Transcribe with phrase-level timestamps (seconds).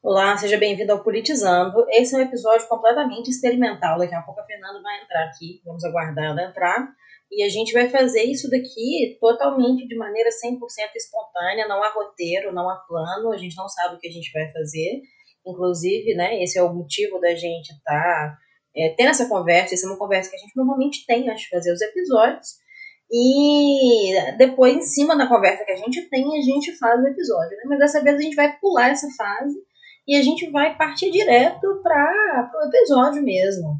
[0.00, 1.84] Olá, seja bem-vindo ao Politizando.
[1.90, 3.98] Esse é um episódio completamente experimental.
[3.98, 6.88] Daqui a pouco a Fernanda vai entrar aqui, vamos aguardar ela entrar.
[7.32, 10.60] E a gente vai fazer isso daqui totalmente de maneira 100%
[10.94, 14.30] espontânea, não há roteiro, não há plano, a gente não sabe o que a gente
[14.32, 15.02] vai fazer.
[15.44, 18.38] Inclusive, né, esse é o motivo da gente estar tá,
[18.76, 19.74] é, tendo essa conversa.
[19.74, 22.50] Essa é uma conversa que a gente normalmente tem antes de fazer os episódios.
[23.10, 27.56] E depois, em cima da conversa que a gente tem, a gente faz o episódio.
[27.56, 27.64] Né?
[27.66, 29.58] Mas dessa vez a gente vai pular essa fase
[30.08, 33.78] e a gente vai partir direto para o episódio mesmo.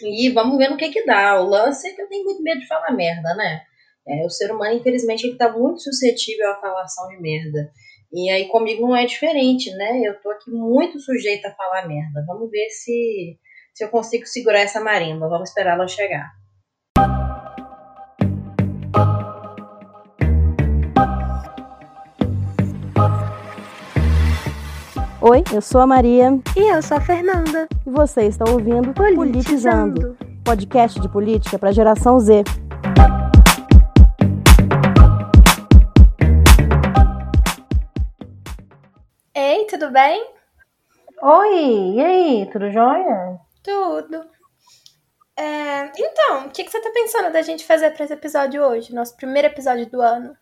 [0.00, 1.40] E vamos ver no que que dá.
[1.40, 3.62] O lance é que eu tenho muito medo de falar merda, né?
[4.06, 7.72] É, o ser humano, infelizmente, ele tá muito suscetível à falação de merda.
[8.12, 10.02] E aí comigo não é diferente, né?
[10.04, 12.24] Eu tô aqui muito sujeita a falar merda.
[12.24, 13.36] Vamos ver se,
[13.74, 15.28] se eu consigo segurar essa marimba.
[15.28, 16.30] Vamos esperar ela chegar.
[25.28, 26.28] Oi, eu sou a Maria.
[26.56, 27.66] E eu sou a Fernanda.
[27.84, 30.16] E você está ouvindo Politizando, Politizando.
[30.44, 32.44] podcast de política para a geração Z.
[39.34, 40.24] Ei, tudo bem?
[41.20, 43.40] Oi, e aí, tudo jóia?
[43.64, 44.24] Tudo.
[45.36, 48.94] É, então, o que, que você está pensando da gente fazer para esse episódio hoje,
[48.94, 50.36] nosso primeiro episódio do ano?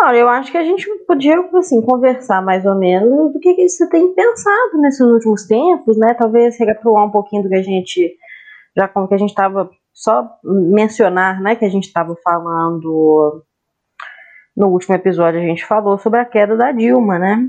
[0.00, 3.68] Olha, eu acho que a gente podia, assim, conversar mais ou menos do que, que
[3.68, 6.14] você tem pensado nesses últimos tempos, né?
[6.14, 8.16] Talvez recapitular um pouquinho do que a gente,
[8.76, 13.44] já como que a gente estava, só mencionar, né, que a gente estava falando
[14.56, 17.48] no último episódio, a gente falou sobre a queda da Dilma, né?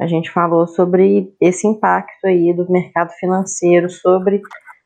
[0.00, 4.40] A gente falou sobre esse impacto aí do mercado financeiro, sobre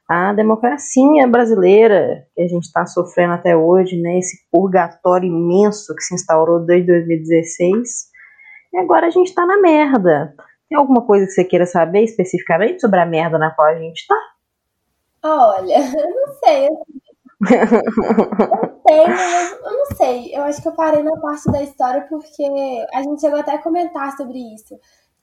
[0.09, 6.03] a democracia brasileira que a gente está sofrendo até hoje, né, esse purgatório imenso que
[6.03, 8.09] se instaurou desde 2016,
[8.73, 10.35] e agora a gente está na merda.
[10.69, 13.99] Tem alguma coisa que você queira saber especificamente sobre a merda na qual a gente
[13.99, 14.17] está?
[15.23, 16.67] Olha, eu não sei.
[16.67, 16.87] eu
[18.87, 20.35] tenho, mas eu não sei.
[20.35, 22.45] Eu acho que eu parei na parte da história porque
[22.95, 24.75] a gente chegou até a comentar sobre isso.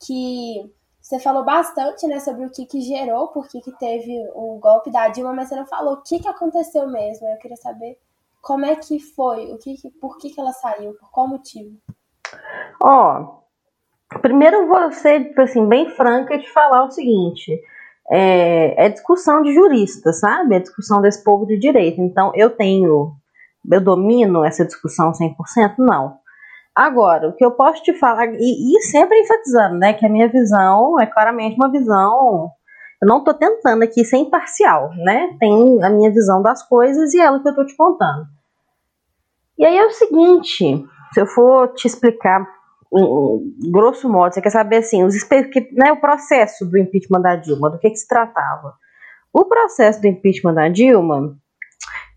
[0.05, 0.71] Que
[1.05, 4.91] você falou bastante, né, sobre o que que gerou, por que que teve o golpe
[4.91, 7.27] da Dilma, mas você não falou o que que aconteceu mesmo.
[7.27, 7.99] Eu queria saber
[8.41, 11.77] como é que foi, o que, que por que que ela saiu, por qual motivo.
[12.81, 17.61] Ó, oh, primeiro vou ser, assim, bem franca e te falar o seguinte,
[18.09, 20.55] é, é discussão de juristas, sabe?
[20.55, 22.01] É discussão desse povo de direito.
[22.01, 23.15] Então, eu tenho,
[23.71, 25.75] eu domino essa discussão 100%?
[25.77, 26.17] Não.
[26.75, 30.27] Agora, o que eu posso te falar, e, e sempre enfatizando, né, que a minha
[30.27, 32.51] visão é claramente uma visão.
[33.01, 35.35] Eu não estou tentando aqui ser imparcial, né?
[35.39, 38.25] Tem a minha visão das coisas e ela que eu estou te contando.
[39.57, 42.45] E aí é o seguinte, se eu for te explicar
[43.71, 45.13] grosso modo, você quer saber assim, os,
[45.73, 48.73] né, o processo do impeachment da Dilma, do que, que se tratava.
[49.33, 51.35] O processo do impeachment da Dilma,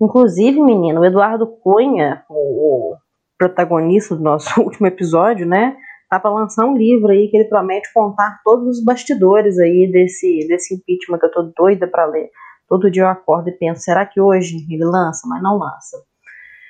[0.00, 2.94] inclusive, menino, o Eduardo Cunha, o,
[3.38, 5.76] protagonista do nosso último episódio, né?
[6.10, 10.46] Tá para lançar um livro aí que ele promete contar todos os bastidores aí desse,
[10.48, 12.30] desse impeachment que eu tô doida para ler.
[12.66, 15.26] Todo dia eu acordo e penso, será que hoje ele lança?
[15.28, 15.96] Mas não lança.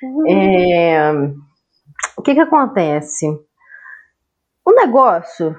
[0.03, 0.27] Uhum.
[0.29, 1.11] É,
[2.17, 3.25] o que que acontece?
[4.65, 5.55] O negócio,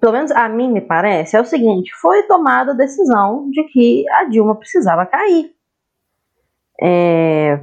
[0.00, 4.08] pelo menos a mim me parece, é o seguinte: foi tomada a decisão de que
[4.10, 5.52] a Dilma precisava cair.
[6.80, 7.60] É,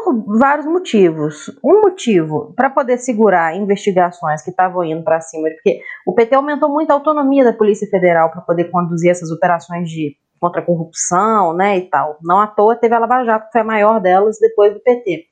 [0.00, 1.48] por vários motivos.
[1.62, 6.68] Um motivo para poder segurar investigações que estavam indo para cima, porque o PT aumentou
[6.68, 11.54] muito a autonomia da Polícia Federal para poder conduzir essas operações de contra a corrupção,
[11.54, 12.18] né, e tal.
[12.20, 15.26] Não à toa teve a Lava Jato, que foi a maior delas depois do PT.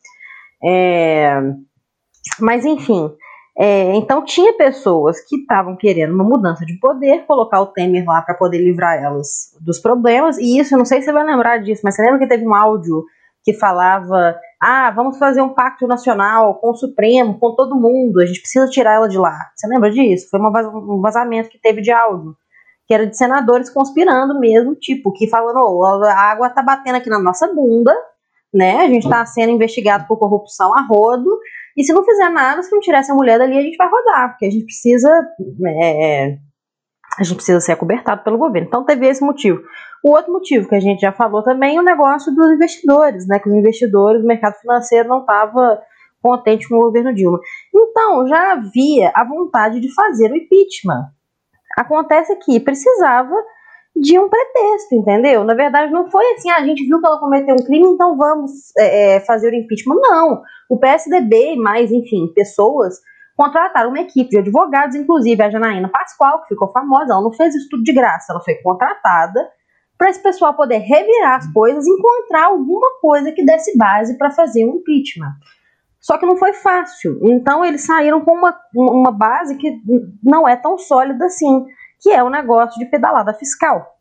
[0.63, 1.41] É,
[2.39, 3.11] mas enfim,
[3.59, 8.23] é, então tinha pessoas que estavam querendo uma mudança de poder, colocar o Temer lá
[8.23, 11.59] para poder livrar elas dos problemas, e isso, eu não sei se você vai lembrar
[11.59, 13.05] disso, mas você lembra que teve um áudio
[13.43, 18.27] que falava: ah, vamos fazer um pacto nacional com o Supremo, com todo mundo, a
[18.27, 19.35] gente precisa tirar ela de lá.
[19.57, 20.29] Você lembra disso?
[20.31, 22.37] Foi um vazamento que teve de áudio,
[22.87, 27.09] que era de senadores conspirando mesmo, tipo, que falando: oh, a água tá batendo aqui
[27.09, 27.95] na nossa bunda,
[28.53, 28.81] né?
[28.81, 31.39] A gente tá sendo investigado por corrupção a rodo.
[31.75, 34.31] E se não fizer nada, se não tirar essa mulher dali, a gente vai rodar,
[34.31, 35.09] porque a gente precisa.
[35.67, 36.37] É,
[37.19, 38.69] a gente precisa ser acobertado pelo governo.
[38.69, 39.63] Então teve esse motivo.
[40.03, 43.39] O outro motivo que a gente já falou também é o negócio dos investidores, né?
[43.39, 45.81] Que os investidores, o mercado financeiro não estava
[46.23, 47.39] contente com o governo Dilma.
[47.75, 51.07] Então já havia a vontade de fazer o impeachment.
[51.79, 53.35] Acontece que precisava
[53.95, 55.45] de um pretexto, entendeu?
[55.45, 58.17] Na verdade, não foi assim, ah, a gente viu que ela cometeu um crime, então
[58.17, 59.97] vamos é, é fazer o impeachment.
[60.01, 60.43] Não.
[60.69, 62.95] O PSDB, mais, enfim, pessoas
[63.37, 67.55] contrataram uma equipe de advogados, inclusive a Janaína Pascoal, que ficou famosa, ela não fez
[67.55, 69.49] isso tudo de graça, ela foi contratada
[70.01, 74.65] para esse pessoal poder revirar as coisas encontrar alguma coisa que desse base para fazer
[74.65, 75.35] um impeachment.
[76.01, 77.21] Só que não foi fácil.
[77.23, 79.79] Então eles saíram com uma, uma base que
[80.25, 81.67] não é tão sólida assim,
[82.01, 83.95] que é o negócio de pedalada fiscal.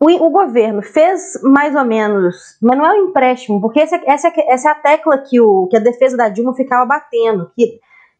[0.00, 4.32] O, o governo fez mais ou menos, mas não é um empréstimo, porque essa, essa,
[4.48, 7.78] essa é a tecla que, o, que a defesa da Dilma ficava batendo, que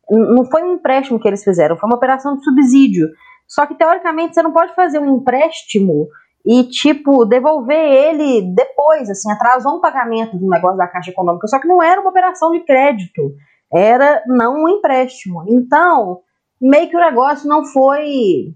[0.09, 3.09] não foi um empréstimo que eles fizeram, foi uma operação de subsídio.
[3.44, 6.06] Só que, teoricamente, você não pode fazer um empréstimo
[6.46, 11.58] e, tipo, devolver ele depois, assim, atrasou um pagamento do negócio da Caixa Econômica, só
[11.58, 13.35] que não era uma operação de crédito,
[13.73, 15.44] era não um empréstimo.
[15.49, 16.20] Então,
[16.61, 18.55] meio que o negócio não foi.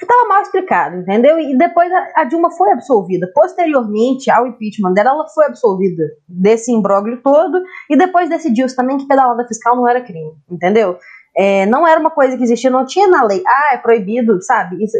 [0.00, 1.38] Estava mal explicado, entendeu?
[1.38, 3.30] E depois a, Dilma foi absolvida.
[3.34, 7.62] Posteriormente ao impeachment dela, ela foi absolvida desse imbróglio todo.
[7.88, 10.98] E depois decidiu-se também que pedalada fiscal não era crime, entendeu?
[11.36, 13.42] É, não era uma coisa que existia, não tinha na lei.
[13.46, 14.82] Ah, é proibido, sabe?
[14.82, 14.96] Isso,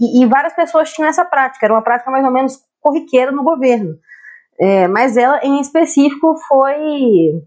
[0.00, 3.44] e, e, várias pessoas tinham essa prática, era uma prática mais ou menos corriqueira no
[3.44, 3.96] governo.
[4.58, 7.42] É, mas ela, em específico, foi,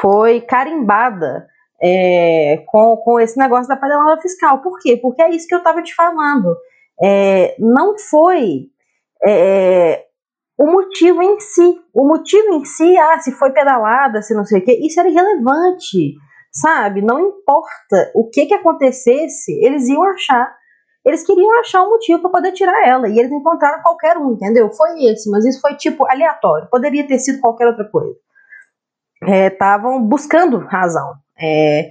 [0.00, 1.46] foi carimbada
[1.82, 4.60] é, com, com esse negócio da pedalada fiscal.
[4.60, 4.96] Por quê?
[4.96, 6.56] Porque é isso que eu estava te falando.
[7.02, 8.68] É, não foi
[9.26, 10.04] é,
[10.58, 11.80] o motivo em si.
[11.92, 15.08] O motivo em si, ah, se foi pedalada, se não sei o quê, isso era
[15.08, 16.14] irrelevante
[16.56, 17.02] sabe?
[17.02, 20.54] Não importa o que que acontecesse, eles iam achar,
[21.04, 24.70] eles queriam achar um motivo para poder tirar ela, e eles encontraram qualquer um, entendeu?
[24.72, 28.16] Foi esse, mas isso foi tipo aleatório, poderia ter sido qualquer outra coisa.
[29.22, 31.14] Estavam é, buscando razão.
[31.40, 31.90] É,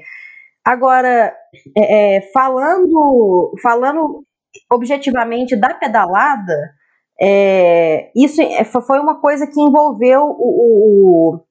[0.63, 1.36] agora,
[1.75, 4.24] é, é, falando, falando
[4.71, 6.54] objetivamente da pedalada,
[7.19, 11.45] é, isso é, foi uma coisa que envolveu o, o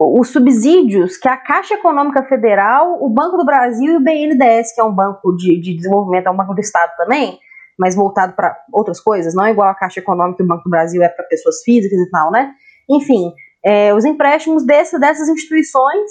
[0.00, 4.80] os subsídios que a Caixa Econômica Federal, o Banco do Brasil e o BNDES, que
[4.80, 7.38] é um banco de, de desenvolvimento, é um banco do Estado também,
[7.78, 10.70] mas voltado para outras coisas, não é igual a Caixa Econômica e o Banco do
[10.70, 12.52] Brasil é para pessoas físicas e tal, né?
[12.88, 13.30] Enfim,
[13.62, 16.10] é, os empréstimos desse, dessas instituições,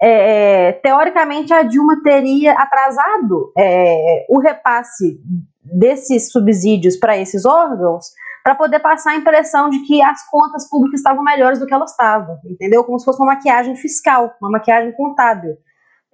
[0.00, 5.20] é, teoricamente a Dilma teria atrasado é, o repasse
[5.62, 8.06] desses subsídios para esses órgãos
[8.46, 11.90] para poder passar a impressão de que as contas públicas estavam melhores do que elas
[11.90, 12.84] estavam, entendeu?
[12.84, 15.56] Como se fosse uma maquiagem fiscal, uma maquiagem contábil.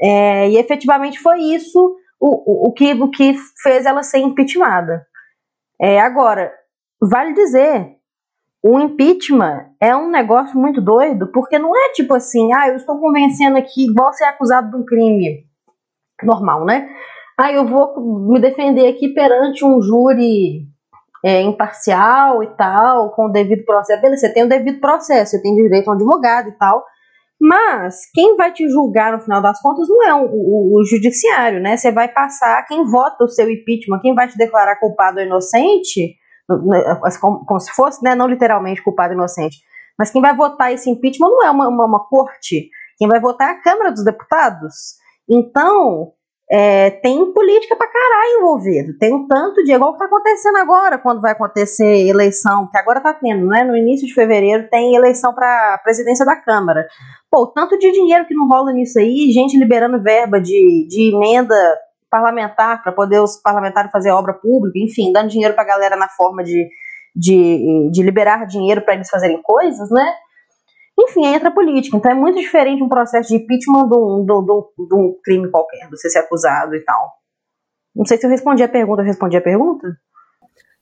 [0.00, 5.06] É, e efetivamente foi isso o, o, o, que, o que fez ela ser impeachmentada.
[5.78, 6.50] É, agora,
[6.98, 7.96] vale dizer,
[8.64, 12.98] o impeachment é um negócio muito doido, porque não é tipo assim, ah, eu estou
[12.98, 15.44] convencendo aqui, igual ser acusado de um crime
[16.22, 16.88] normal, né?
[17.38, 20.71] Ah, eu vou me defender aqui perante um júri
[21.24, 24.00] é, imparcial e tal, com o devido processo.
[24.00, 26.84] Beleza, você tem o devido processo, você tem direito a um advogado e tal.
[27.40, 31.60] Mas quem vai te julgar no final das contas não é o, o, o, judiciário,
[31.60, 31.76] né?
[31.76, 36.14] Você vai passar quem vota o seu impeachment, quem vai te declarar culpado ou inocente,
[37.20, 38.14] como, como, se fosse, né?
[38.14, 39.56] Não literalmente culpado ou inocente,
[39.98, 43.48] mas quem vai votar esse impeachment não é uma, uma, uma corte, quem vai votar
[43.48, 44.74] é a Câmara dos Deputados.
[45.28, 46.12] Então,
[46.54, 48.98] é, tem política pra caralho envolvido.
[48.98, 49.72] Tem um tanto de.
[49.72, 53.64] igual que tá acontecendo agora, quando vai acontecer eleição, que agora tá tendo, né?
[53.64, 56.86] No início de fevereiro tem eleição pra presidência da Câmara.
[57.30, 61.56] Pô, tanto de dinheiro que não rola nisso aí, gente liberando verba de, de emenda
[62.10, 66.44] parlamentar para poder os parlamentares fazer obra pública, enfim, dando dinheiro pra galera na forma
[66.44, 66.68] de,
[67.16, 70.12] de, de liberar dinheiro para eles fazerem coisas, né?
[70.98, 71.96] Enfim, entra a política.
[71.96, 76.08] Então é muito diferente um processo de impeachment de um, de, um crime qualquer, você
[76.08, 77.10] ser acusado e tal.
[77.94, 79.02] Não sei se eu respondi a pergunta.
[79.02, 79.88] Eu respondi a pergunta?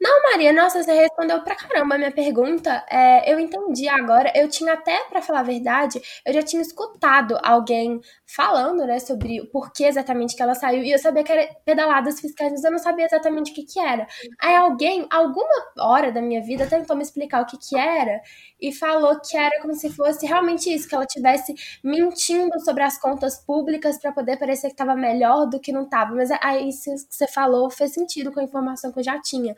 [0.02, 2.82] Não, Maria, nossa, você respondeu pra caramba a minha pergunta.
[2.90, 4.32] É, eu entendi agora.
[4.34, 8.00] Eu tinha até, para falar a verdade, eu já tinha escutado alguém
[8.34, 10.82] falando, né, sobre o porquê exatamente que ela saiu.
[10.82, 13.78] E eu sabia que era pedaladas fiscais, mas eu não sabia exatamente o que que
[13.78, 14.06] era.
[14.40, 18.22] Aí alguém, alguma hora da minha vida, tentou me explicar o que que era
[18.58, 21.54] e falou que era como se fosse realmente isso, que ela tivesse
[21.84, 26.14] mentindo sobre as contas públicas para poder parecer que estava melhor do que não estava.
[26.14, 29.54] Mas aí isso que você falou fez sentido com a informação que eu já tinha.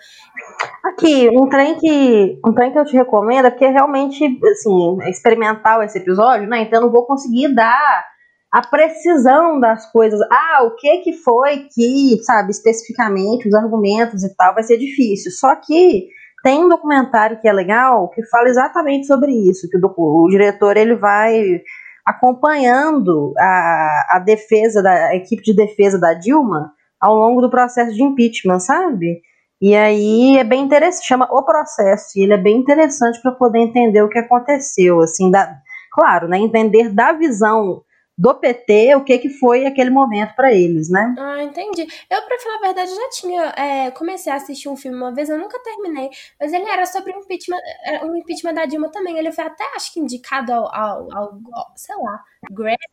[0.85, 5.11] Aqui, um trem que um trem que eu te recomendo é porque realmente, assim, é
[5.11, 6.62] experimental esse episódio, né?
[6.62, 8.05] Então eu não vou conseguir dar
[8.53, 10.21] a precisão das coisas.
[10.31, 15.31] Ah, o que que foi que, sabe, especificamente os argumentos e tal, vai ser difícil.
[15.31, 16.09] Só que
[16.43, 20.77] tem um documentário que é legal que fala exatamente sobre isso, que o, o diretor
[20.77, 21.62] ele vai
[22.05, 27.95] acompanhando a, a defesa da a equipe de defesa da Dilma ao longo do processo
[27.95, 29.23] de impeachment, sabe?
[29.62, 33.61] E aí é bem interessante, chama O Processo, e ele é bem interessante para poder
[33.61, 35.57] entender o que aconteceu, assim, da,
[35.92, 37.85] claro, né, entender da visão
[38.19, 41.14] do PT o que, que foi aquele momento para eles, né?
[41.19, 41.87] Ah, entendi.
[42.11, 43.42] Eu, pra falar a verdade, já tinha.
[43.57, 47.12] É, comecei a assistir um filme uma vez, eu nunca terminei, mas ele era sobre
[47.12, 47.59] um impeachment,
[48.04, 49.16] um impeachment da Dilma também.
[49.16, 52.21] Ele foi até, acho que, indicado ao, ao, ao sei lá.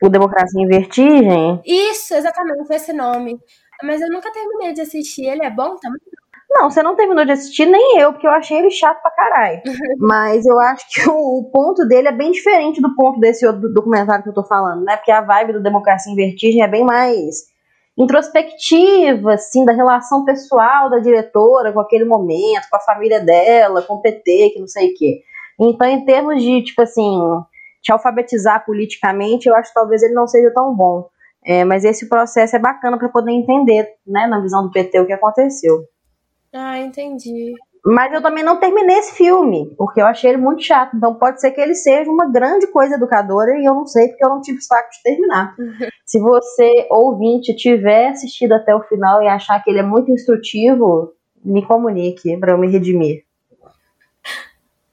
[0.02, 1.60] O Democracia em Vertigem?
[1.66, 3.38] Isso, exatamente, foi esse nome.
[3.82, 5.26] Mas eu nunca terminei de assistir.
[5.26, 6.00] Ele é bom também?
[6.52, 9.62] Não, você não terminou de assistir, nem eu, porque eu achei ele chato pra caralho.
[9.98, 14.24] Mas eu acho que o, ponto dele é bem diferente do ponto desse outro documentário
[14.24, 14.96] que eu tô falando, né?
[14.96, 17.48] Porque a vibe do Democracia em Vertigem é bem mais
[17.96, 23.94] introspectiva, assim, da relação pessoal da diretora com aquele momento, com a família dela, com
[23.94, 25.20] o PT, que não sei o quê.
[25.60, 27.20] Então, em termos de, tipo assim,
[27.82, 31.08] te alfabetizar politicamente, eu acho que talvez ele não seja tão bom.
[31.44, 35.06] É, mas esse processo é bacana para poder entender, né, na visão do PT, o
[35.06, 35.84] que aconteceu.
[36.52, 37.54] Ah, entendi.
[37.84, 40.96] Mas eu também não terminei esse filme, porque eu achei ele muito chato.
[40.96, 44.24] Então pode ser que ele seja uma grande coisa educadora e eu não sei porque
[44.24, 45.54] eu não tive saco de terminar.
[46.04, 51.14] Se você, ouvinte, tiver assistido até o final e achar que ele é muito instrutivo,
[51.42, 53.24] me comunique para eu me redimir.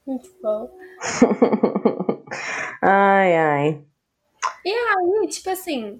[0.06, 0.70] Muito bom.
[2.80, 3.80] ai, ai.
[4.64, 5.98] E aí, tipo assim,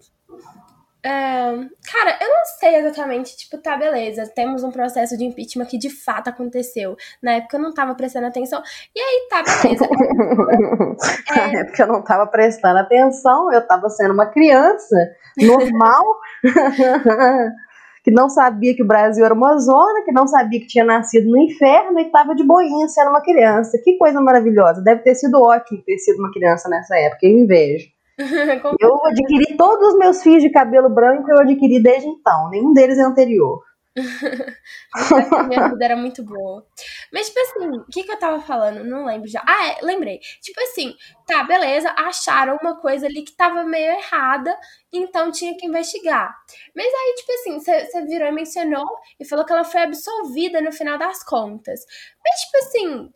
[1.02, 5.90] cara, eu não sei exatamente, tipo, tá, beleza, temos um processo de impeachment que de
[5.90, 6.97] fato aconteceu.
[7.23, 8.62] Na época eu não tava prestando atenção.
[8.95, 9.85] E aí, tá, beleza.
[11.31, 11.52] é...
[11.52, 14.97] Na época eu não tava prestando atenção, eu tava sendo uma criança
[15.37, 16.05] normal.
[18.05, 21.28] que não sabia que o Brasil era uma zona, que não sabia que tinha nascido
[21.28, 23.78] no inferno e tava de boinha sendo uma criança.
[23.85, 24.83] Que coisa maravilhosa.
[24.83, 27.98] Deve ter sido ótimo ter sido uma criança nessa época, eu invejo.
[28.80, 32.50] eu adquiri todos os meus fios de cabelo branco, eu adquiri desde então.
[32.50, 33.62] Nenhum deles é anterior.
[35.48, 36.66] minha vida era muito boa.
[37.12, 38.84] Mas, tipo assim, o que, que eu tava falando?
[38.84, 39.42] Não lembro já.
[39.46, 40.20] Ah, é, lembrei.
[40.40, 40.94] Tipo assim,
[41.26, 44.56] tá, beleza, acharam uma coisa ali que tava meio errada,
[44.92, 46.34] então tinha que investigar.
[46.75, 48.87] Mas aí, tipo assim, você virou e mencionou
[49.18, 51.80] e falou que ela foi absolvida no final das contas.
[52.25, 53.12] Mas, tipo assim,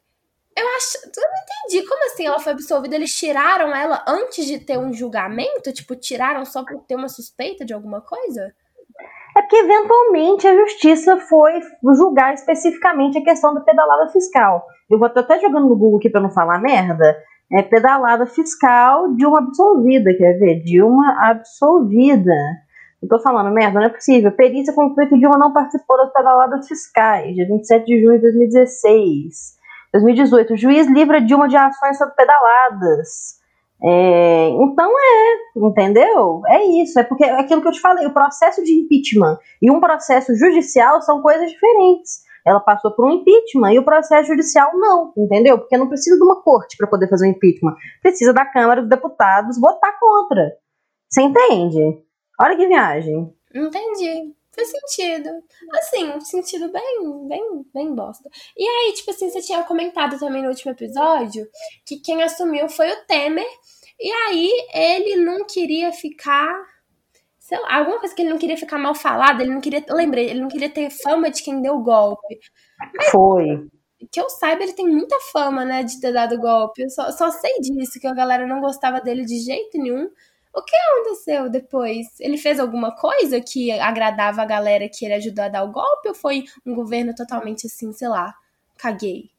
[0.56, 0.98] eu acho.
[1.04, 1.88] Eu não entendi.
[1.88, 2.94] Como assim ela foi absolvida?
[2.94, 5.72] Eles tiraram ela antes de ter um julgamento?
[5.72, 8.52] Tipo, tiraram só por ter uma suspeita de alguma coisa?
[9.36, 11.60] É porque eventualmente a justiça foi
[11.96, 14.66] julgar especificamente a questão da pedalada fiscal.
[14.90, 17.16] Eu vou até jogando no Google aqui para não falar merda.
[17.50, 20.62] É pedalada fiscal de uma absolvida, quer ver?
[20.62, 22.34] De uma absolvida.
[23.02, 24.30] Eu tô falando merda, não é possível.
[24.32, 29.61] Perícia conclui que Dilma não participou das pedaladas fiscais, dia 27 de junho de 2016.
[29.92, 33.40] 2018, o juiz livra Dilma de ações sobre pedaladas.
[33.84, 36.40] É, então é, entendeu?
[36.46, 39.70] É isso, é porque é aquilo que eu te falei, o processo de impeachment e
[39.70, 42.22] um processo judicial são coisas diferentes.
[42.46, 45.58] Ela passou por um impeachment e o processo judicial não, entendeu?
[45.58, 47.74] Porque não precisa de uma corte para poder fazer um impeachment.
[48.00, 50.52] Precisa da Câmara dos Deputados votar contra.
[51.08, 52.02] Você entende?
[52.40, 53.32] Olha que viagem.
[53.54, 54.34] Entendi.
[54.54, 55.30] Faz sentido.
[55.72, 58.28] Assim, um sentido bem, bem, bem bosta.
[58.56, 61.48] E aí, tipo assim, você tinha comentado também no último episódio
[61.86, 63.46] que quem assumiu foi o Temer.
[63.98, 66.52] E aí ele não queria ficar.
[67.38, 69.84] Sei lá, alguma coisa que ele não queria ficar mal falado, ele não queria.
[69.90, 72.38] Lembrei, ele não queria ter fama de quem deu golpe.
[72.94, 73.68] Mas, foi.
[74.10, 76.82] Que eu saiba, ele tem muita fama, né, de ter dado golpe.
[76.82, 80.10] Eu só, só sei disso, que a galera não gostava dele de jeito nenhum.
[80.54, 82.06] O que aconteceu depois?
[82.20, 86.08] Ele fez alguma coisa que agradava a galera que ele ajudou a dar o golpe?
[86.08, 88.34] Ou foi um governo totalmente assim, sei lá,
[88.78, 89.30] caguei?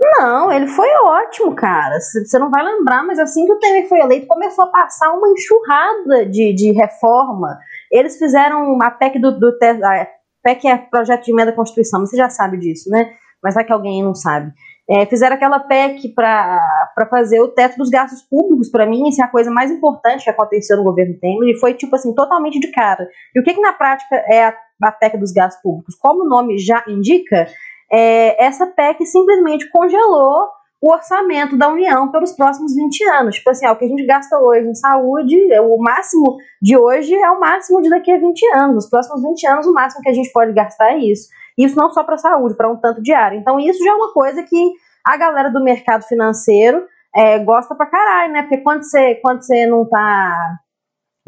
[0.00, 1.98] Não, ele foi ótimo, cara.
[2.00, 5.28] Você não vai lembrar, mas assim que o Temer foi eleito, começou a passar uma
[5.28, 7.58] enxurrada de, de reforma.
[7.90, 10.06] Eles fizeram a PEC do, do a
[10.42, 13.12] PEC é projeto de emenda à Constituição, você já sabe disso, né?
[13.42, 14.52] Mas vai que alguém não sabe.
[14.90, 18.70] É, fizeram aquela PEC para fazer o teto dos gastos públicos.
[18.70, 21.74] Para mim, isso é a coisa mais importante que aconteceu no governo Temer e foi,
[21.74, 23.06] tipo assim, totalmente de cara.
[23.34, 25.94] E o que, que na prática é a, a PEC dos gastos públicos?
[25.94, 27.46] Como o nome já indica,
[27.92, 30.48] é, essa PEC simplesmente congelou
[30.80, 33.36] o orçamento da União pelos próximos 20 anos.
[33.36, 36.76] Tipo assim, ó, o que a gente gasta hoje em saúde, é o máximo de
[36.76, 38.74] hoje é o máximo de daqui a 20 anos.
[38.74, 41.28] Nos próximos 20 anos, o máximo que a gente pode gastar é isso.
[41.58, 43.36] Isso não só para a saúde, para um tanto de área.
[43.36, 44.72] Então, isso já é uma coisa que
[45.04, 48.42] a galera do mercado financeiro é, gosta pra caralho, né?
[48.42, 50.58] Porque quando você, quando você não tá.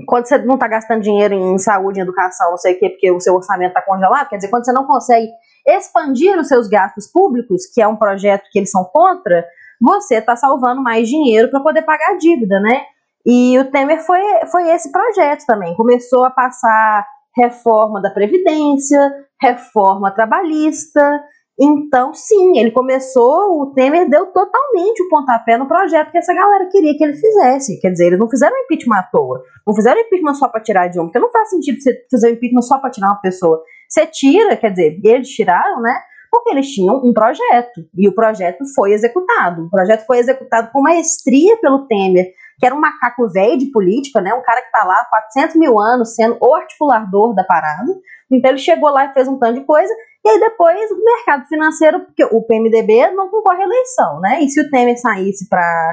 [0.07, 3.11] Quando você não tá gastando dinheiro em saúde, em educação, não sei o quê, porque
[3.11, 5.29] o seu orçamento tá congelado, quer dizer, quando você não consegue
[5.67, 9.45] expandir os seus gastos públicos, que é um projeto que eles são contra,
[9.79, 12.83] você está salvando mais dinheiro para poder pagar a dívida, né?
[13.27, 14.21] E o Temer foi,
[14.51, 15.75] foi esse projeto também.
[15.75, 17.07] Começou a passar
[17.37, 19.01] reforma da Previdência,
[19.41, 21.23] reforma trabalhista,
[21.63, 26.67] Então, sim, ele começou, o Temer deu totalmente o pontapé no projeto que essa galera
[26.71, 27.79] queria que ele fizesse.
[27.83, 29.43] Quer dizer, eles não fizeram impeachment à toa.
[29.67, 32.63] Não fizeram impeachment só para tirar de um, porque não faz sentido você fazer impeachment
[32.63, 33.63] só para tirar uma pessoa.
[33.87, 36.01] Você tira, quer dizer, eles tiraram, né?
[36.31, 37.83] Porque eles tinham um projeto.
[37.95, 39.67] E o projeto foi executado.
[39.67, 44.21] O projeto foi executado com maestria pelo Temer, que era um macaco velho de política,
[44.21, 44.35] né?
[44.35, 47.91] Um cara que está lá há 400 mil anos sendo o articulador da parada.
[48.31, 49.93] Então ele chegou lá e fez um tanto de coisa
[50.25, 54.43] e aí depois o mercado financeiro, porque o PMDB não concorre à eleição, né?
[54.43, 55.93] E se o Temer saísse para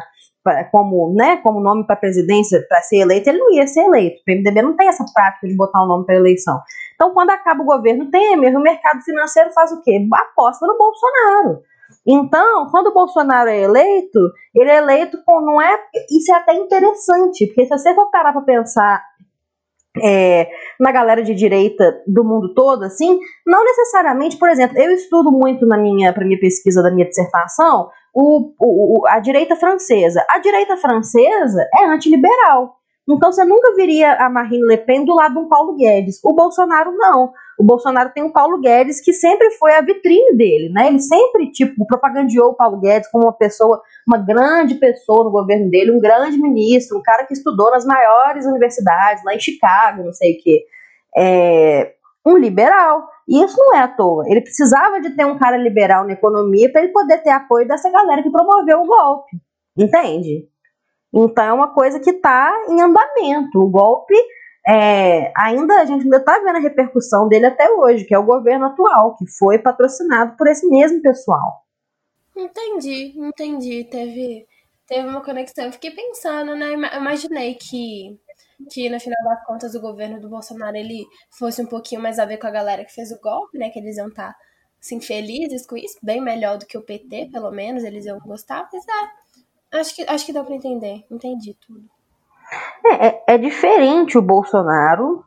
[0.72, 4.22] como, né, como nome para presidência, para ser eleito, ele não ia ser eleito.
[4.22, 6.62] O PMDB não tem essa prática de botar o um nome para eleição.
[6.96, 10.08] Então, quando acaba o governo Temer, o mercado financeiro faz o quê?
[10.14, 11.64] Aposta no Bolsonaro.
[12.08, 14.20] Então, quando o Bolsonaro é eleito,
[14.56, 15.78] ele é eleito com não é.
[16.10, 19.04] Isso é até interessante, porque se você for parar para pensar
[20.02, 20.48] é,
[20.80, 25.66] na galera de direita do mundo todo, assim, não necessariamente, por exemplo, eu estudo muito
[25.66, 30.26] na minha, pra minha pesquisa da minha dissertação o, o, a direita francesa.
[30.30, 32.77] A direita francesa é antiliberal.
[33.10, 36.20] Então você nunca viria a Marine Le Pen do lado de um Paulo Guedes.
[36.24, 37.32] O Bolsonaro não.
[37.58, 40.88] O Bolsonaro tem o Paulo Guedes que sempre foi a vitrine dele, né?
[40.88, 45.70] Ele sempre tipo propagandeou o Paulo Guedes como uma pessoa, uma grande pessoa no governo
[45.70, 50.14] dele, um grande ministro, um cara que estudou nas maiores universidades lá em Chicago, não
[50.14, 50.66] sei o quê.
[51.18, 51.94] É,
[52.26, 53.08] um liberal.
[53.28, 54.26] E isso não é à toa.
[54.28, 57.90] Ele precisava de ter um cara liberal na economia para ele poder ter apoio dessa
[57.90, 59.38] galera que promoveu o golpe.
[59.78, 60.48] Entende?
[61.14, 63.60] Então é uma coisa que está em andamento.
[63.60, 64.16] O golpe,
[64.68, 68.26] é, ainda a gente ainda está vendo a repercussão dele até hoje, que é o
[68.26, 71.64] governo atual, que foi patrocinado por esse mesmo pessoal.
[72.36, 73.86] Entendi, entendi.
[73.86, 74.46] Teve,
[74.86, 75.66] teve uma conexão.
[75.66, 76.74] Eu fiquei pensando, né?
[76.74, 78.20] Imaginei que,
[78.70, 82.26] que no final das contas o governo do Bolsonaro ele fosse um pouquinho mais a
[82.26, 83.70] ver com a galera que fez o golpe, né?
[83.70, 84.36] Que eles iam estar tá,
[84.80, 88.70] assim, felizes com isso, bem melhor do que o PT, pelo menos, eles iam gostar,
[88.72, 89.27] mas é
[89.74, 91.06] Acho que, acho que dá para entender.
[91.12, 91.84] Entendi tudo.
[92.86, 95.24] É, é, é, diferente o Bolsonaro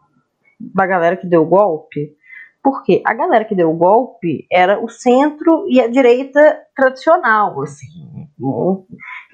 [0.59, 2.14] da galera que deu o golpe,
[2.62, 8.28] porque a galera que deu o golpe era o centro e a direita tradicional, assim.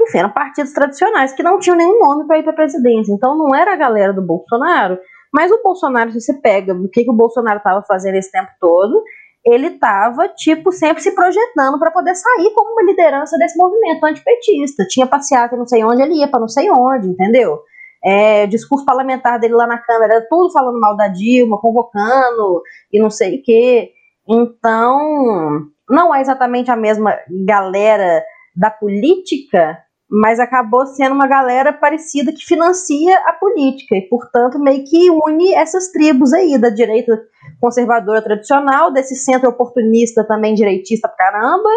[0.01, 3.13] Enfim, eram partidos tradicionais que não tinham nenhum nome para ir para a presidência.
[3.13, 4.99] Então não era a galera do Bolsonaro,
[5.33, 8.51] mas o Bolsonaro, se você pega o que, que o Bolsonaro estava fazendo esse tempo
[8.61, 9.03] todo,
[9.47, 14.85] ele estava, tipo, sempre se projetando para poder sair como uma liderança desse movimento antipetista.
[14.89, 17.61] Tinha passeata não sei onde, ele ia para não sei onde, entendeu?
[18.05, 22.61] É, discurso parlamentar dele lá na Câmara, tudo falando mal da Dilma, convocando
[22.93, 23.93] e não sei o quê.
[24.29, 29.79] Então, não é exatamente a mesma galera da política,
[30.09, 35.53] mas acabou sendo uma galera parecida que financia a política e, portanto, meio que une
[35.53, 37.21] essas tribos aí da direita
[37.61, 41.69] conservadora tradicional, desse centro oportunista também direitista pra caramba,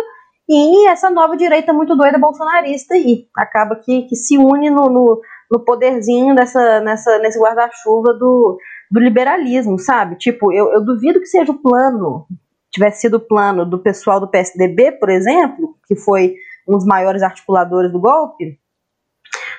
[0.48, 3.28] e essa nova direita muito doida bolsonarista aí.
[3.38, 8.58] Acaba que, que se une no, no, no poderzinho dessa, nessa, nesse guarda-chuva do,
[8.90, 10.16] do liberalismo, sabe?
[10.18, 12.26] Tipo, eu, eu duvido que seja o plano,
[12.72, 16.36] tivesse sido o plano do pessoal do PSDB, por exemplo, que foi
[16.70, 18.60] um dos maiores articuladores do golpe,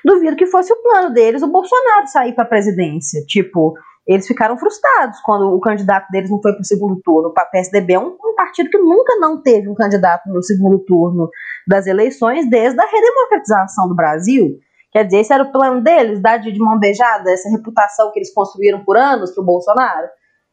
[0.04, 3.22] duvido que fosse o plano deles o Bolsonaro sair para a presidência.
[3.26, 3.74] Tipo,
[4.06, 7.28] eles ficaram frustrados quando o candidato deles não foi para o segundo turno.
[7.28, 11.28] O PSDB é um, um, partido que nunca não teve um candidato no segundo turno
[11.66, 14.58] das eleições desde a redemocratização do Brasil.
[14.92, 18.32] Quer dizer, esse era o plano deles, dar de mão beijada essa reputação que eles
[18.32, 20.08] construíram por anos para o Bolsonaro?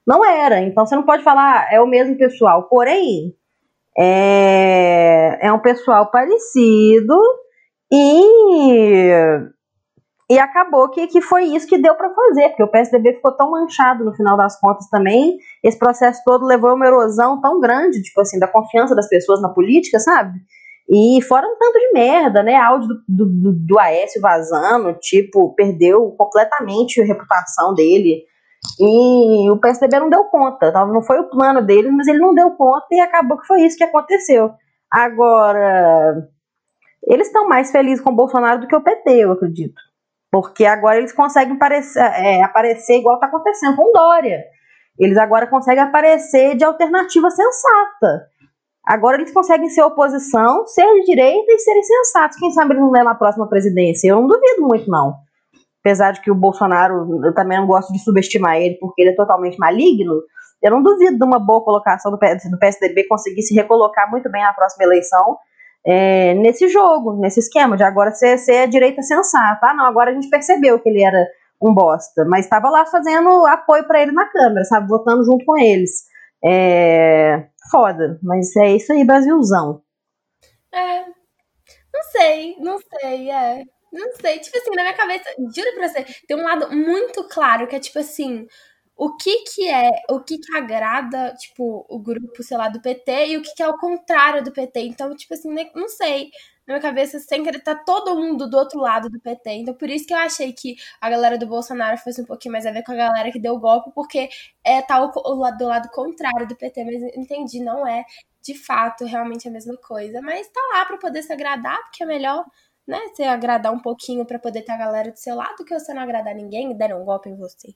[0.05, 0.61] Não era.
[0.61, 2.69] Então você não pode falar, ah, é o mesmo pessoal.
[2.69, 3.33] Porém,
[3.97, 7.19] é, é um pessoal parecido
[7.91, 9.01] e,
[10.29, 13.51] e acabou que, que foi isso que deu para fazer, porque o PSDB ficou tão
[13.51, 15.37] manchado no final das contas também.
[15.63, 19.41] Esse processo todo levou a uma erosão tão grande, tipo assim, da confiança das pessoas
[19.41, 20.37] na política, sabe?
[20.89, 22.55] E fora um tanto de merda, né?
[22.55, 28.23] Áudio do, do, do Aécio vazando, tipo, perdeu completamente a reputação dele.
[28.79, 32.51] E o PSDB não deu conta, não foi o plano dele, mas ele não deu
[32.51, 34.51] conta e acabou que foi isso que aconteceu.
[34.91, 36.27] Agora,
[37.03, 39.81] eles estão mais felizes com o Bolsonaro do que o PT, eu acredito.
[40.31, 44.43] Porque agora eles conseguem aparecer, é, aparecer igual está acontecendo com Dória.
[44.99, 48.27] Eles agora conseguem aparecer de alternativa sensata.
[48.85, 52.37] Agora eles conseguem ser oposição, ser de direita e serem sensatos.
[52.37, 54.09] Quem sabe eles não levam a próxima presidência?
[54.09, 55.26] Eu não duvido muito, não
[55.81, 59.15] apesar de que o Bolsonaro, eu também não gosto de subestimar ele, porque ele é
[59.15, 60.21] totalmente maligno,
[60.61, 64.43] eu não duvido de uma boa colocação do, do PSDB conseguir se recolocar muito bem
[64.43, 65.37] na próxima eleição
[65.85, 69.59] é, nesse jogo, nesse esquema de agora ser, ser a direita sensata.
[69.61, 71.25] Ah, não, agora a gente percebeu que ele era
[71.61, 75.57] um bosta, mas estava lá fazendo apoio para ele na Câmara, sabe, votando junto com
[75.57, 76.05] eles.
[76.43, 78.19] É, foda.
[78.21, 79.81] Mas é isso aí, Brasilzão.
[80.73, 81.05] É.
[81.93, 83.63] Não sei, não sei, é.
[83.91, 84.39] Não sei.
[84.39, 87.79] Tipo assim, na minha cabeça, juro pra você, tem um lado muito claro que é
[87.79, 88.47] tipo assim.
[88.99, 93.27] O que que é, o que que agrada, tipo, o grupo, sei lá, do PT
[93.27, 94.79] e o que que é o contrário do PT.
[94.81, 96.31] Então, tipo assim, não sei
[96.67, 99.51] na minha cabeça sem querer tá todo mundo do outro lado do PT.
[99.51, 102.65] Então, por isso que eu achei que a galera do Bolsonaro fosse um pouquinho mais
[102.65, 104.29] a ver com a galera que deu o golpe, porque
[104.63, 106.83] é tá o, o, do lado contrário do PT.
[106.83, 108.03] Mas entendi, não é
[108.43, 110.21] de fato realmente a mesma coisa.
[110.21, 112.45] Mas tá lá para poder se agradar, porque é melhor,
[112.87, 115.77] né, você agradar um pouquinho para poder ter a galera do seu lado do que
[115.77, 117.67] você não agradar ninguém e der um golpe em você.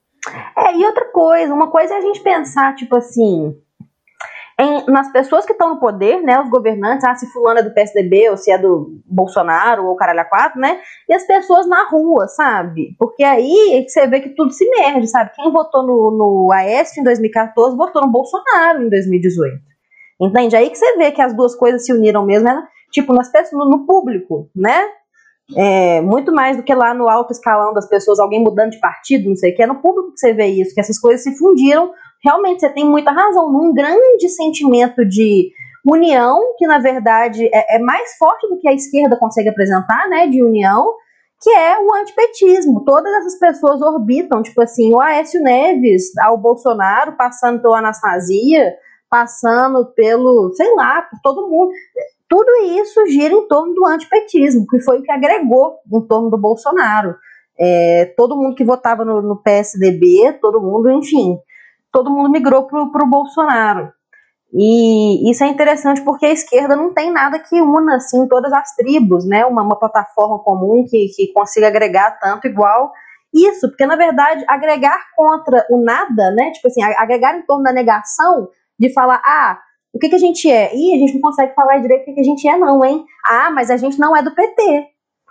[0.58, 3.54] É, e outra coisa, uma coisa é a gente pensar, tipo assim,
[4.58, 7.74] em, nas pessoas que estão no poder, né, os governantes, ah, se fulano é do
[7.74, 11.90] PSDB, ou se é do Bolsonaro, ou caralho a quatro, né, e as pessoas na
[11.90, 12.96] rua, sabe?
[12.98, 15.32] Porque aí você vê que tudo se merde, sabe?
[15.36, 19.60] Quem votou no, no Aécio em 2014 votou no Bolsonaro em 2018.
[20.22, 20.56] Entende?
[20.56, 22.68] Aí que você vê que as duas coisas se uniram mesmo, né?
[22.92, 24.88] tipo, nas pessoas, no público, né?
[25.58, 29.30] É, muito mais do que lá no alto escalão das pessoas, alguém mudando de partido,
[29.30, 31.38] não sei o que, é no público que você vê isso, que essas coisas se
[31.38, 31.92] fundiram
[32.24, 35.52] realmente você tem muita razão, num grande sentimento de
[35.86, 40.28] união, que na verdade é, é, mais forte do que a esquerda consegue apresentar, né,
[40.28, 40.94] de união,
[41.42, 42.86] que é o antipetismo.
[42.86, 48.76] Todas essas pessoas orbitam, tipo assim, o Aécio Neves ao Bolsonaro, passando pela Anastasia,
[49.10, 51.72] passando pelo, sei lá, por todo mundo.
[52.32, 56.38] Tudo isso gira em torno do antipetismo, que foi o que agregou em torno do
[56.38, 57.14] Bolsonaro.
[57.60, 61.38] É, todo mundo que votava no, no PSDB, todo mundo, enfim,
[61.92, 63.92] todo mundo migrou para o Bolsonaro.
[64.54, 68.74] E isso é interessante porque a esquerda não tem nada que una assim todas as
[68.78, 69.46] tribos, né?
[69.46, 72.94] Uma, uma plataforma comum que, que consiga agregar tanto igual
[73.34, 76.52] isso, porque na verdade agregar contra o nada, né?
[76.52, 78.48] Tipo assim, agregar em torno da negação
[78.80, 79.60] de falar, ah,
[79.94, 80.76] o que, que a gente é?
[80.76, 83.06] Ih, a gente não consegue falar direito o que, que a gente é, não, hein?
[83.26, 84.86] Ah, mas a gente não é do PT.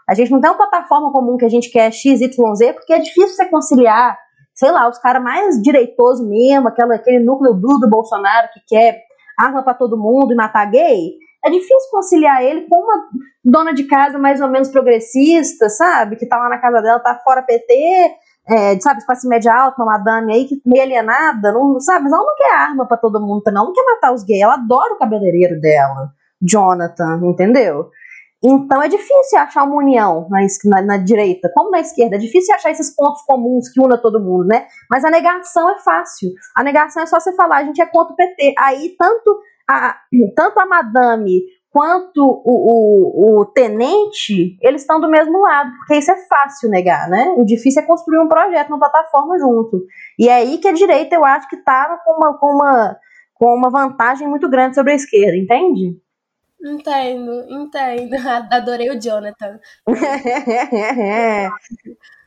[0.09, 2.37] A gente não tem uma plataforma comum que a gente quer XYZ,
[2.75, 4.19] porque é difícil você conciliar
[4.61, 9.01] sei lá, os caras mais direitosos mesmo, aquela, aquele núcleo duro do Bolsonaro que quer
[9.39, 13.09] arma para todo mundo e matar gay, é difícil conciliar ele com uma
[13.43, 16.17] dona de casa mais ou menos progressista, sabe?
[16.17, 18.13] Que tá lá na casa dela, tá fora PT,
[18.49, 22.05] é, sabe, classe média alta, uma madame aí, que meio alienada, não, sabe?
[22.05, 24.43] Mas ela não quer arma para todo mundo também, ela não quer matar os gays,
[24.43, 27.91] ela adora o cabeleireiro dela, Jonathan, entendeu?
[28.43, 32.17] Então é difícil achar uma união na, na, na, direita, como na esquerda.
[32.17, 34.67] É difícil achar esses pontos comuns que una todo mundo, né?
[34.91, 36.31] Mas a negação é fácil.
[36.57, 38.55] A negação é só você falar, a gente é contra o PT.
[38.59, 39.95] Aí tanto a,
[40.35, 46.11] tanto a madame quanto o, o, o tenente, eles estão do mesmo lado, porque isso
[46.11, 47.35] é fácil negar, né?
[47.37, 49.83] O difícil é construir um projeto, uma plataforma junto.
[50.19, 52.97] E é aí que a direita, eu acho que tá com uma, com uma,
[53.35, 55.97] com uma vantagem muito grande sobre a esquerda, entende?
[56.63, 58.15] Entendo, entendo.
[58.51, 59.59] Adorei o Jonathan.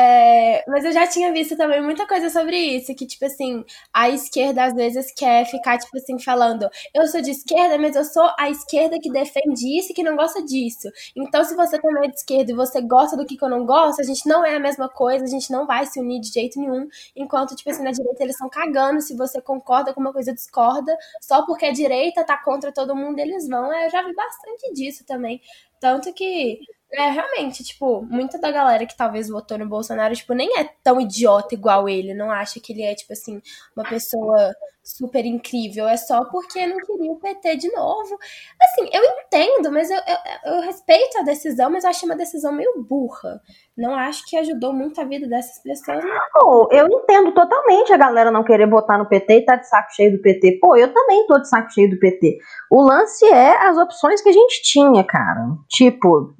[0.00, 4.08] É, mas eu já tinha visto também muita coisa sobre isso, que, tipo assim, a
[4.08, 8.30] esquerda às vezes quer ficar, tipo assim, falando, eu sou de esquerda, mas eu sou
[8.38, 10.88] a esquerda que defende isso e que não gosta disso.
[11.16, 14.00] Então, se você também é de esquerda e você gosta do que eu não gosto,
[14.00, 16.60] a gente não é a mesma coisa, a gente não vai se unir de jeito
[16.60, 16.86] nenhum.
[17.16, 20.96] Enquanto, tipo assim, na direita eles estão cagando se você concorda com uma coisa discorda,
[21.20, 23.72] só porque a direita tá contra todo mundo, eles vão.
[23.72, 25.40] É, eu já vi bastante disso também.
[25.80, 26.58] Tanto que
[26.92, 31.00] é, realmente, tipo, muita da galera que talvez votou no Bolsonaro, tipo, nem é tão
[31.00, 33.42] idiota igual ele, não acha que ele é, tipo assim,
[33.76, 38.16] uma pessoa super incrível, é só porque não queria o PT de novo.
[38.62, 42.82] Assim, eu entendo, mas eu, eu, eu respeito a decisão, mas eu uma decisão meio
[42.88, 43.40] burra.
[43.76, 46.02] Não acho que ajudou muito a vida dessas pessoas.
[46.02, 46.68] Não.
[46.72, 50.12] Eu entendo totalmente a galera não querer votar no PT e tá de saco cheio
[50.12, 50.58] do PT.
[50.60, 52.38] Pô, eu também tô de saco cheio do PT.
[52.70, 55.48] O lance é as opções que a gente tinha, cara.
[55.68, 56.34] Tipo,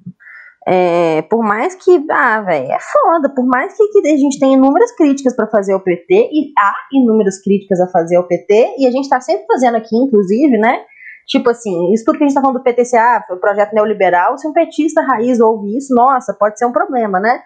[0.70, 4.54] é, por mais que, ah, velho, é foda, por mais que, que, a gente tenha
[4.54, 8.86] inúmeras críticas para fazer ao PT, e há inúmeras críticas a fazer ao PT, e
[8.86, 10.84] a gente tá sempre fazendo aqui, inclusive, né?
[11.26, 14.46] Tipo assim, isso tudo que a gente tá falando do PTCA, o projeto neoliberal, se
[14.46, 17.40] um petista raiz ouve isso, nossa, pode ser um problema, né?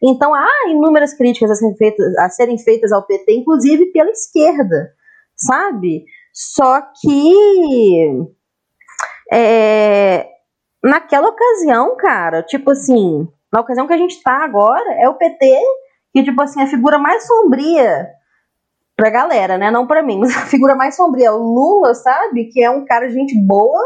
[0.00, 4.92] Então há inúmeras críticas a serem feitas, a serem feitas ao PT, inclusive pela esquerda,
[5.36, 6.04] sabe?
[6.32, 8.24] Só que.
[9.32, 10.37] É,
[10.82, 15.60] naquela ocasião, cara, tipo assim, na ocasião que a gente tá agora, é o PT
[16.12, 18.08] que, tipo assim, a figura mais sombria
[18.96, 19.70] pra galera, né?
[19.70, 21.32] Não pra mim, mas a figura mais sombria.
[21.32, 22.46] O Lula, sabe?
[22.46, 23.80] Que é um cara de gente boa.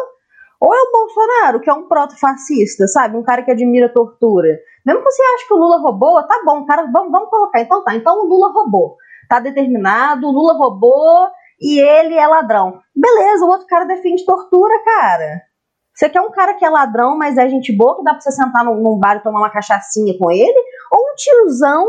[0.60, 3.16] Ou é o Bolsonaro, que é um proto-fascista, sabe?
[3.16, 4.48] Um cara que admira tortura.
[4.86, 7.60] Mesmo que você ache que o Lula roubou, tá bom, cara, vamos, vamos colocar.
[7.60, 8.96] Então tá, então o Lula roubou.
[9.28, 11.28] Tá determinado, o Lula roubou
[11.60, 12.80] e ele é ladrão.
[12.94, 15.42] Beleza, o outro cara defende tortura, cara.
[15.94, 18.32] Você quer um cara que é ladrão, mas é gente boa, que dá pra você
[18.32, 20.58] sentar num, num bar e tomar uma cachaçinha com ele?
[20.90, 21.86] Ou um tiozão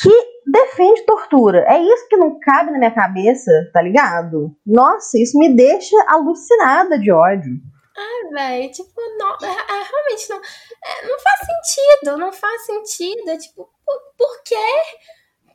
[0.00, 0.10] que
[0.50, 1.64] defende tortura?
[1.68, 4.54] É isso que não cabe na minha cabeça, tá ligado?
[4.66, 7.52] Nossa, isso me deixa alucinada de ódio.
[7.98, 13.38] Ah, velho, tipo, não, é, é, realmente não, é, não faz sentido, não faz sentido.
[13.38, 14.54] Tipo, por, por quê?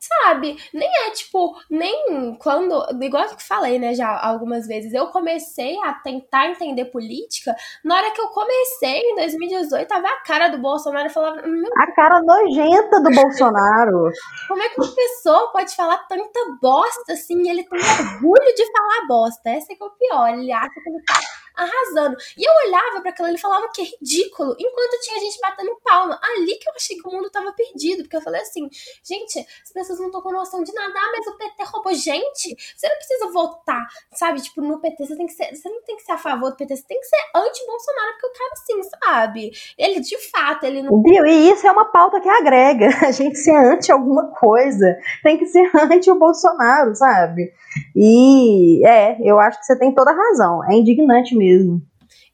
[0.01, 0.57] Sabe?
[0.73, 5.93] Nem é tipo, nem quando, igual que falei, né, já algumas vezes, eu comecei a
[5.93, 11.07] tentar entender política, na hora que eu comecei, em 2018, tava a cara do Bolsonaro
[11.07, 11.41] e falava,
[11.77, 14.11] A cara nojenta do Bolsonaro.
[14.47, 17.49] Como é que uma pessoa pode falar tanta bosta assim?
[17.49, 19.49] Ele tem orgulho de falar bosta.
[19.49, 20.29] Essa é que é o pior.
[20.29, 21.19] Ele acha que ele tá
[21.55, 22.17] arrasando.
[22.37, 26.19] E eu olhava para aquilo e falava que é ridículo, enquanto tinha gente batendo palma.
[26.21, 28.69] Ali que eu achei que o mundo tava perdido, porque eu falei assim,
[29.03, 32.55] gente, as pessoas não estão com noção de nada, ah, mas o PT roubou gente.
[32.75, 34.41] Você não precisa votar, sabe?
[34.41, 36.57] Tipo, no PT você tem que ser, você não tem que ser a favor do
[36.57, 39.51] PT, você tem que ser anti-Bolsonaro, porque o cara assim, sabe?
[39.77, 41.25] Ele de fato, ele não Viu?
[41.25, 42.89] E isso é uma pauta que agrega.
[43.05, 47.53] A gente ser anti alguma coisa, tem que ser anti o Bolsonaro, sabe?
[47.95, 50.63] E é, eu acho que você tem toda a razão.
[50.69, 51.81] É indignante mesmo.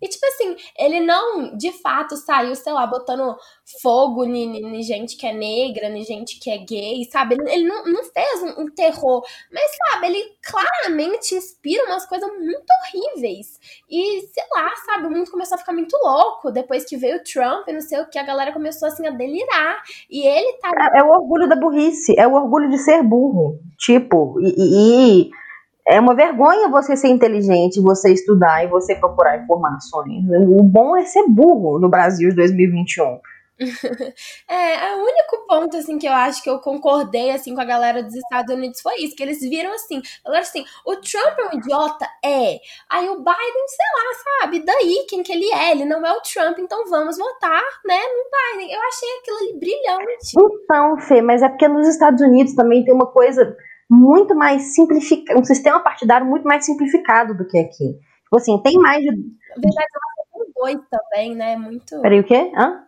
[0.02, 3.36] E, tipo assim, ele não, de fato, saiu, sei lá, botando
[3.82, 7.36] fogo em gente que é negra, em gente que é gay, sabe?
[7.36, 9.24] Ele, ele não, não fez um, um, terror.
[9.52, 13.60] Mas, sabe, ele claramente inspira umas coisas muito horríveis.
[13.90, 17.24] E, sei lá, sabe, o mundo começou a ficar muito louco depois que veio o
[17.24, 19.82] Trump e não sei o que, a galera começou, assim, a delirar.
[20.10, 20.70] E ele tá...
[20.94, 23.60] É, é o orgulho da burrice, é o orgulho de ser burro.
[23.80, 25.24] Tipo, e...
[25.26, 25.47] e
[25.88, 30.26] é uma vergonha você ser inteligente, você estudar e você procurar informações.
[30.50, 33.20] O bom é ser burro no Brasil de 2021.
[34.48, 38.04] é, o único ponto, assim, que eu acho que eu concordei, assim, com a galera
[38.04, 41.58] dos Estados Unidos foi isso, que eles viram, assim, falaram assim, o Trump é um
[41.58, 42.06] idiota?
[42.24, 42.60] É.
[42.90, 45.72] Aí o Biden, sei lá, sabe, daí quem que ele é?
[45.72, 48.74] Ele não é o Trump, então vamos votar, né, no Biden.
[48.74, 50.34] Eu achei aquilo ali brilhante.
[50.38, 53.56] Então, Fê, mas é porque nos Estados Unidos também tem uma coisa
[53.90, 57.98] muito mais simplificado, um sistema partidário muito mais simplificado do que aqui.
[58.24, 59.10] Tipo assim, tem mais de.
[59.10, 61.56] Na verdade, lá tem dois também, né?
[61.56, 62.02] Muito.
[62.02, 62.52] Peraí, o quê?
[62.56, 62.84] Hã?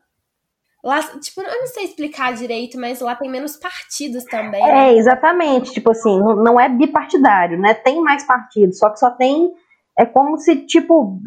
[0.83, 4.63] Lá, tipo, eu não sei explicar direito, mas lá tem menos partidos também.
[4.63, 4.93] É, né?
[4.95, 5.71] exatamente.
[5.73, 7.73] Tipo assim, não, não é bipartidário, né?
[7.73, 9.51] Tem mais partidos, só que só tem
[9.99, 11.19] é como se, tipo,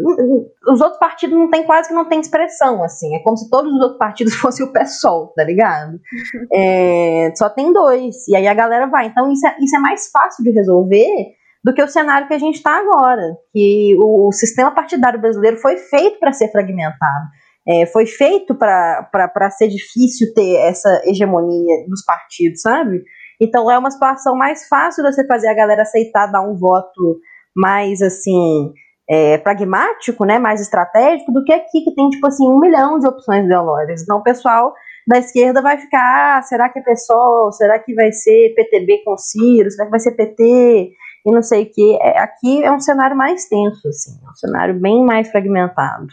[0.66, 3.14] os outros partidos não tem quase que não tem expressão, assim.
[3.14, 6.00] É como se todos os outros partidos fossem o PSOL, tá ligado?
[6.50, 8.26] É, só tem dois.
[8.28, 9.08] E aí a galera vai.
[9.08, 11.06] Então isso é, isso é mais fácil de resolver
[11.62, 13.36] do que o cenário que a gente está agora.
[13.52, 17.26] Que o, o, sistema partidário brasileiro foi feito para ser fragmentado.
[17.68, 23.02] É, foi feito para ser difícil ter essa hegemonia dos partidos, sabe?
[23.38, 27.20] Então é uma situação mais fácil de você fazer a galera aceitar dar um voto
[27.54, 28.72] mais assim
[29.08, 33.06] é, pragmático, né, mais estratégico do que aqui que tem tipo assim um milhão de
[33.06, 34.02] opções ideológicas.
[34.02, 34.72] Então o pessoal
[35.06, 37.50] da esquerda vai ficar, ah, será que é PSOL?
[37.52, 39.70] Será que vai ser PTB com Ciro?
[39.70, 40.92] Será que vai ser PT?
[41.24, 41.98] E não sei o que.
[42.00, 46.08] É, aqui é um cenário mais tenso, assim, é um cenário bem mais fragmentado.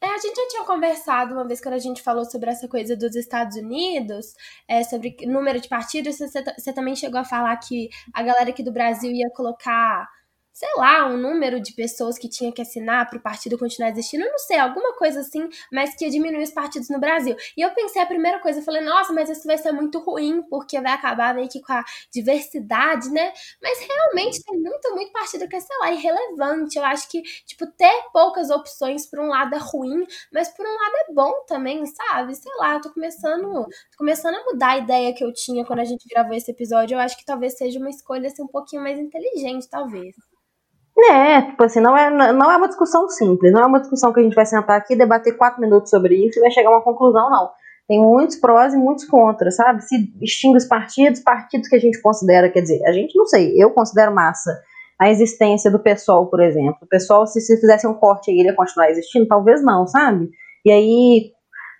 [0.00, 2.96] É, a gente já tinha conversado uma vez quando a gente falou sobre essa coisa
[2.96, 4.34] dos Estados Unidos,
[4.66, 6.18] é, sobre número de partidos.
[6.18, 10.08] Você, você também chegou a falar que a galera aqui do Brasil ia colocar
[10.52, 14.24] sei lá, um número de pessoas que tinha que assinar para o partido continuar existindo,
[14.24, 17.34] não sei, alguma coisa assim, mas que ia diminuir os partidos no Brasil.
[17.56, 20.42] E eu pensei a primeira coisa, eu falei, nossa, mas isso vai ser muito ruim,
[20.48, 23.32] porque vai acabar meio que com a diversidade, né?
[23.62, 26.78] Mas realmente tem muito, muito partido que é, sei lá, irrelevante.
[26.78, 30.70] Eu acho que, tipo, ter poucas opções por um lado é ruim, mas por um
[30.76, 32.34] lado é bom também, sabe?
[32.34, 35.80] Sei lá, eu tô começando, tô começando a mudar a ideia que eu tinha quando
[35.80, 36.94] a gente gravou esse episódio.
[36.96, 40.14] Eu acho que talvez seja uma escolha assim, um pouquinho mais inteligente, talvez.
[40.98, 44.20] É, tipo assim, não é, não é uma discussão simples, não é uma discussão que
[44.20, 46.82] a gente vai sentar aqui, debater quatro minutos sobre isso e vai chegar a uma
[46.82, 47.50] conclusão, não.
[47.88, 49.82] Tem muitos prós e muitos contras, sabe?
[49.82, 53.54] Se extingue os partidos, partidos que a gente considera, quer dizer, a gente não sei,
[53.56, 54.52] eu considero massa
[55.00, 56.76] a existência do pessoal, por exemplo.
[56.80, 59.26] O pessoal, se, se fizesse um corte aí, iria continuar existindo?
[59.26, 60.30] Talvez não, sabe?
[60.64, 61.32] E aí,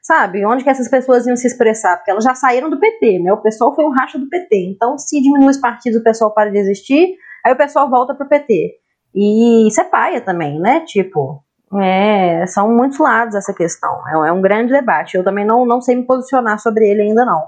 [0.02, 1.96] sabe, onde que essas pessoas iam se expressar?
[1.96, 3.32] Porque elas já saíram do PT, né?
[3.32, 4.72] O pessoal foi um racha do PT.
[4.74, 8.28] Então, se diminui os partidos, o pessoal para de existir, aí o pessoal volta pro
[8.28, 8.81] PT.
[9.14, 10.80] E isso é paia também, né?
[10.80, 11.42] Tipo,
[11.80, 14.06] é, são muitos lados essa questão.
[14.08, 15.16] É, é, um grande debate.
[15.16, 17.42] Eu também não, não sei me posicionar sobre ele ainda não.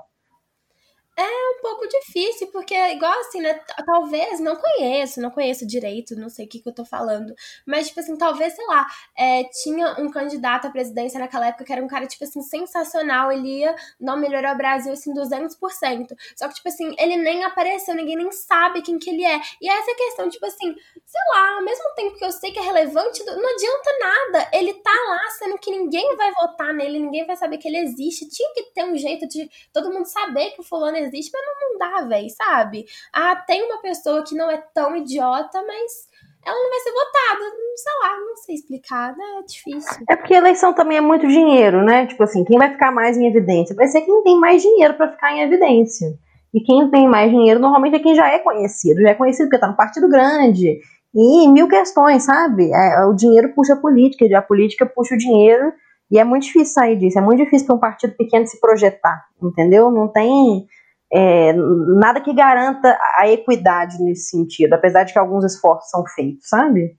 [1.64, 3.58] É pouco difícil, porque, igual assim, né?
[3.86, 7.34] Talvez, não conheço, não conheço direito, não sei o que, que eu tô falando.
[7.66, 11.72] Mas, tipo assim, talvez, sei lá, é, tinha um candidato à presidência naquela época que
[11.72, 13.32] era um cara, tipo assim, sensacional.
[13.32, 16.14] Ele ia não melhorar o Brasil, assim, 200%.
[16.36, 19.40] Só que, tipo assim, ele nem apareceu, ninguém nem sabe quem que ele é.
[19.60, 20.74] E essa é questão, tipo assim,
[21.06, 24.50] sei lá, ao mesmo tempo que eu sei que é relevante, não adianta nada.
[24.52, 28.28] Ele tá lá, sendo que ninguém vai votar nele, ninguém vai saber que ele existe.
[28.28, 31.53] Tinha que ter um jeito de todo mundo saber que o fulano existe, mas não,
[31.60, 32.86] não dá, velho, sabe?
[33.12, 36.08] Ah, tem uma pessoa que não é tão idiota, mas
[36.46, 37.56] ela não vai ser votada.
[37.76, 39.24] Sei lá, não sei explicar, né?
[39.40, 40.04] É difícil.
[40.08, 42.06] É porque eleição também é muito dinheiro, né?
[42.06, 43.74] Tipo assim, quem vai ficar mais em evidência?
[43.74, 46.14] Vai ser quem tem mais dinheiro para ficar em evidência.
[46.52, 49.00] E quem tem mais dinheiro normalmente é quem já é conhecido.
[49.00, 50.78] Já é conhecido porque tá no partido grande.
[51.14, 52.70] E mil questões, sabe?
[52.72, 55.72] É, o dinheiro puxa a política, a política puxa o dinheiro.
[56.10, 57.18] E é muito difícil sair disso.
[57.18, 59.90] É muito difícil para um partido pequeno se projetar, entendeu?
[59.90, 60.66] Não tem
[61.12, 66.48] é, nada que garanta a equidade nesse sentido, apesar de que alguns esforços são feitos,
[66.48, 66.96] sabe?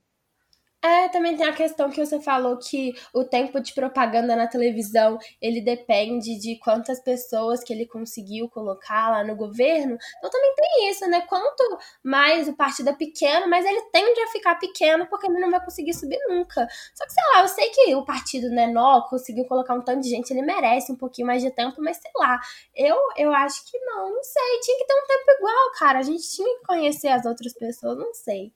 [0.85, 5.17] É, também tem a questão que você falou que o tempo de propaganda na televisão,
[5.41, 9.97] ele depende de quantas pessoas que ele conseguiu colocar lá no governo.
[10.19, 11.21] Então também tem isso, né?
[11.21, 11.63] Quanto
[12.03, 15.59] mais o partido é pequeno, mais ele tende a ficar pequeno porque ele não vai
[15.65, 16.67] conseguir subir nunca.
[16.93, 20.09] Só que, sei lá, eu sei que o partido menor conseguiu colocar um tanto de
[20.09, 22.39] gente, ele merece um pouquinho mais de tempo, mas sei lá,
[22.75, 24.59] eu, eu acho que não, não sei.
[24.61, 25.97] Tinha que ter um tempo igual, cara.
[25.97, 28.53] A gente tinha que conhecer as outras pessoas, não sei.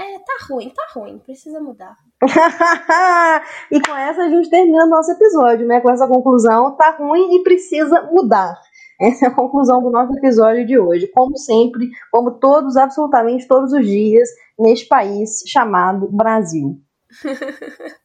[0.00, 1.94] É, tá ruim, tá ruim, precisa mudar.
[3.70, 5.78] e com essa a gente termina nosso episódio, né?
[5.80, 8.58] Com essa conclusão, tá ruim e precisa mudar.
[8.98, 11.06] Essa é a conclusão do nosso episódio de hoje.
[11.08, 16.80] Como sempre, como todos, absolutamente todos os dias, neste país chamado Brasil.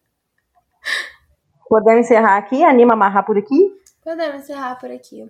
[1.69, 2.63] Podemos encerrar aqui?
[2.63, 3.71] Anima amarrar por aqui?
[4.03, 5.29] Podemos encerrar por aqui.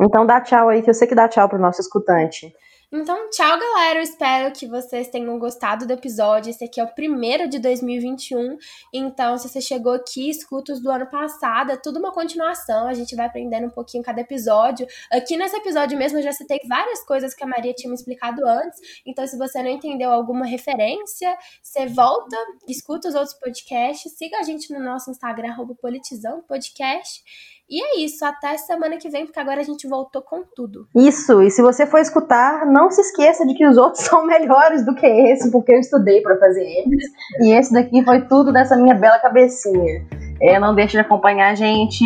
[0.00, 2.52] Então dá tchau aí, que eu sei que dá tchau pro nosso escutante.
[2.92, 4.00] Então, tchau, galera.
[4.00, 6.50] Eu espero que vocês tenham gostado do episódio.
[6.50, 8.58] Esse aqui é o primeiro de 2021.
[8.92, 11.70] Então, se você chegou aqui, escuta os do ano passado.
[11.70, 12.88] É tudo uma continuação.
[12.88, 14.88] A gente vai aprendendo um pouquinho cada episódio.
[15.12, 18.44] Aqui nesse episódio mesmo, eu já citei várias coisas que a Maria tinha me explicado
[18.44, 18.80] antes.
[19.06, 24.18] Então, se você não entendeu alguma referência, você volta, escuta os outros podcasts.
[24.18, 27.22] Siga a gente no nosso Instagram, politizão podcast.
[27.70, 30.88] E é isso, até semana que vem, porque agora a gente voltou com tudo.
[30.96, 34.84] Isso, e se você for escutar, não se esqueça de que os outros são melhores
[34.84, 37.04] do que esse, porque eu estudei para fazer eles.
[37.40, 40.04] E esse daqui foi tudo dessa minha bela cabecinha.
[40.42, 42.04] É, não deixe de acompanhar a gente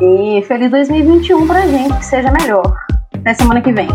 [0.00, 2.72] e feliz 2021 pra gente, que seja melhor.
[3.12, 3.88] Até semana que vem.